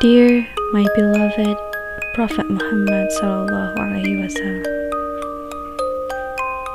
[0.00, 1.60] Dear my beloved
[2.16, 4.64] Prophet Muhammad Sallallahu Alaihi Wasallam.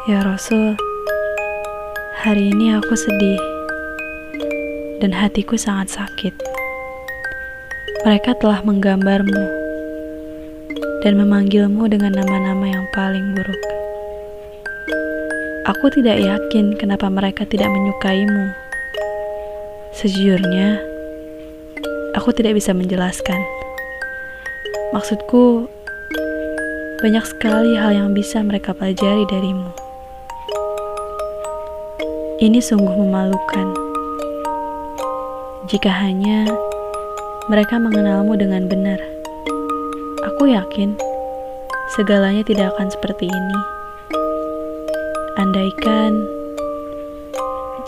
[0.06, 0.78] Ya Rasul
[2.22, 3.42] Hari ini aku sedih
[5.02, 6.38] Dan hatiku sangat sakit.
[8.06, 9.42] Mereka telah menggambarmu
[11.02, 13.62] Dan memanggilmu dengan nama-nama yang paling buruk.
[15.74, 18.54] Aku tidak yakin kenapa mereka tidak menyukaimu.
[19.98, 20.78] Sejujurnya,
[22.16, 23.44] aku tidak bisa menjelaskan.
[24.96, 25.68] Maksudku,
[27.04, 29.68] banyak sekali hal yang bisa mereka pelajari darimu.
[32.40, 33.68] Ini sungguh memalukan.
[35.68, 36.48] Jika hanya
[37.52, 39.00] mereka mengenalmu dengan benar,
[40.24, 40.96] aku yakin
[42.00, 43.60] segalanya tidak akan seperti ini.
[45.36, 46.24] Andaikan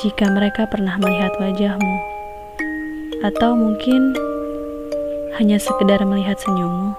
[0.03, 2.16] jika mereka pernah melihat wajahmu,
[3.25, 4.13] atau mungkin
[5.41, 6.93] hanya sekedar melihat senyummu.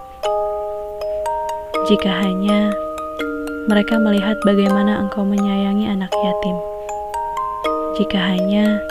[1.87, 2.75] Jika hanya
[3.71, 6.57] mereka melihat bagaimana engkau menyayangi anak yatim,
[7.95, 8.83] jika hanya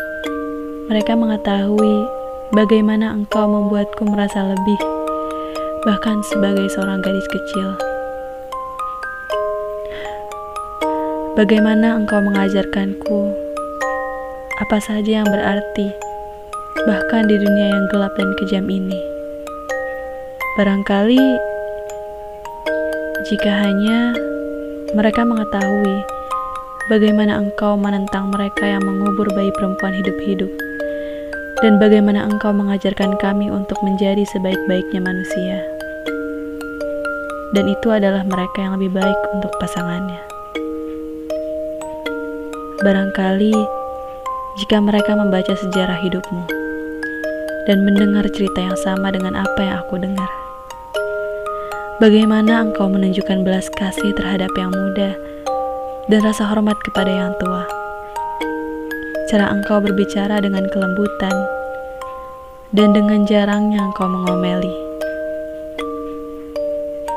[0.87, 2.07] mereka mengetahui
[2.55, 4.79] bagaimana engkau membuatku merasa lebih,
[5.83, 7.75] bahkan sebagai seorang gadis kecil.
[11.35, 13.19] Bagaimana engkau mengajarkanku
[14.57, 16.06] apa saja yang berarti,
[16.87, 18.95] bahkan di dunia yang gelap dan kejam ini.
[20.55, 21.19] Barangkali
[23.27, 24.15] jika hanya
[24.95, 25.99] mereka mengetahui
[26.87, 30.47] bagaimana engkau menentang mereka yang mengubur bayi perempuan hidup-hidup,
[31.59, 35.59] dan bagaimana engkau mengajarkan kami untuk menjadi sebaik-baiknya manusia.
[37.51, 40.23] Dan itu adalah mereka yang lebih baik untuk pasangannya.
[42.79, 43.51] Barangkali
[44.63, 46.56] jika mereka membaca sejarah hidupmu
[47.67, 50.31] dan mendengar cerita yang sama dengan apa yang aku dengar
[51.97, 55.17] Bagaimana engkau menunjukkan belas kasih terhadap yang muda
[56.05, 57.65] dan rasa hormat kepada yang tua?
[59.33, 61.33] Cara engkau berbicara dengan kelembutan
[62.69, 64.69] dan dengan jarangnya engkau mengomeli.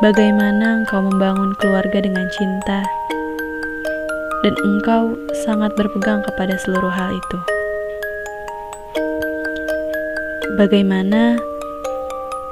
[0.01, 2.81] Bagaimana engkau membangun keluarga dengan cinta
[4.41, 5.13] dan engkau
[5.45, 7.60] sangat berpegang kepada seluruh hal itu.
[10.61, 11.41] Bagaimana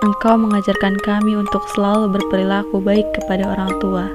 [0.01, 4.09] Engkau mengajarkan kami untuk selalu berperilaku baik kepada orang tua,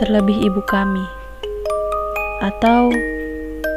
[0.00, 1.04] terlebih ibu kami.
[2.40, 2.88] Atau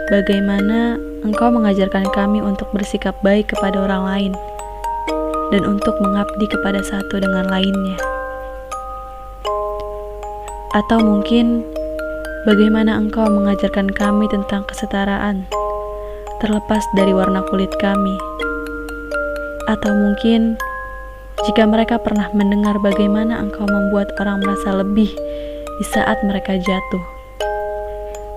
[0.08, 0.96] bagaimana
[1.28, 4.34] Engkau mengajarkan kami untuk bersikap baik kepada orang lain
[5.52, 8.00] dan untuk mengabdi kepada satu dengan lainnya.
[10.72, 11.68] Atau mungkin
[12.48, 15.52] bagaimana Engkau mengajarkan kami tentang kesetaraan,
[16.40, 18.16] terlepas dari warna kulit kami.
[19.70, 20.58] Atau mungkin
[21.46, 25.10] jika mereka pernah mendengar bagaimana engkau membuat orang merasa lebih
[25.78, 27.04] di saat mereka jatuh,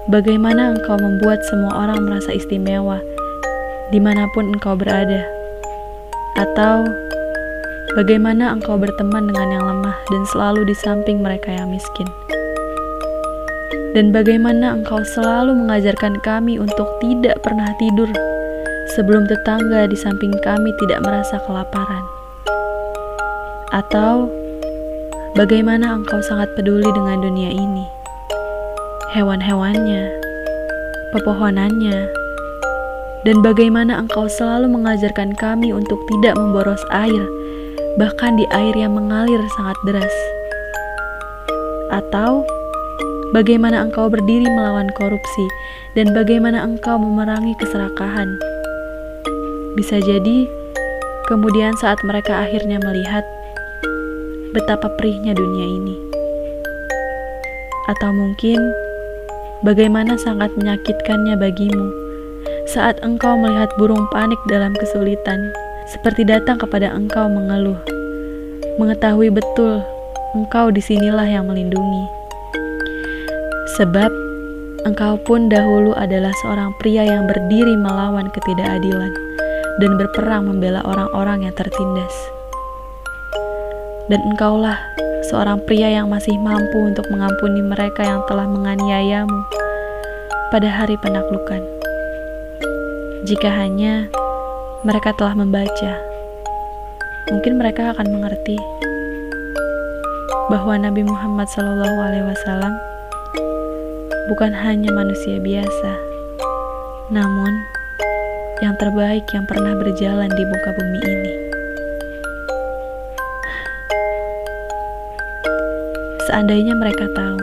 [0.08, 3.00] bagaimana engkau membuat semua orang merasa istimewa
[3.92, 5.24] di mana pun engkau berada,
[6.40, 6.88] atau
[7.96, 12.08] bagaimana engkau berteman dengan yang lemah dan selalu di samping mereka yang miskin.
[13.94, 18.10] Dan bagaimana engkau selalu mengajarkan kami untuk tidak pernah tidur
[18.92, 22.04] sebelum tetangga di samping kami tidak merasa kelaparan.
[23.72, 24.28] Atau
[25.32, 27.86] bagaimana engkau sangat peduli dengan dunia ini?
[29.16, 30.12] Hewan-hewannya,
[31.16, 31.98] pepohonannya,
[33.24, 37.24] dan bagaimana engkau selalu mengajarkan kami untuk tidak memboros air,
[37.96, 40.14] bahkan di air yang mengalir sangat deras.
[41.88, 42.44] Atau
[43.32, 45.46] bagaimana engkau berdiri melawan korupsi
[45.96, 48.53] dan bagaimana engkau memerangi keserakahan.
[49.74, 50.46] Bisa jadi,
[51.26, 53.26] kemudian saat mereka akhirnya melihat
[54.54, 55.98] betapa perihnya dunia ini.
[57.90, 58.62] Atau mungkin
[59.66, 61.90] bagaimana sangat menyakitkannya bagimu
[62.70, 65.50] saat engkau melihat burung panik dalam kesulitan,
[65.90, 67.82] seperti datang kepada engkau mengeluh,
[68.78, 69.82] mengetahui betul
[70.38, 72.06] engkau di sinilah yang melindungi.
[73.74, 74.10] Sebab
[74.86, 79.33] engkau pun dahulu adalah seorang pria yang berdiri melawan ketidakadilan
[79.82, 82.14] dan berperang membela orang-orang yang tertindas
[84.08, 84.76] dan engkaulah
[85.24, 89.40] seorang pria yang masih mampu untuk mengampuni mereka yang telah menganiayamu
[90.52, 91.64] pada hari penaklukan.
[93.24, 94.12] Jika hanya
[94.84, 95.92] mereka telah membaca,
[97.32, 98.60] mungkin mereka akan mengerti
[100.52, 102.76] bahwa Nabi Muhammad SAW
[104.28, 105.92] bukan hanya manusia biasa,
[107.08, 107.64] namun
[108.64, 111.32] yang terbaik yang pernah berjalan di muka bumi ini.
[116.24, 117.40] Seandainya mereka tahu,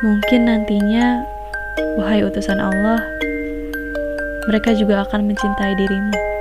[0.00, 1.20] mungkin nantinya,
[2.00, 3.04] wahai utusan Allah,
[4.48, 6.35] mereka juga akan mencintai dirimu.